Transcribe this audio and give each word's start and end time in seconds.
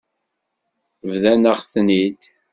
Bḍan-aɣ-ten-id. 1.11 2.21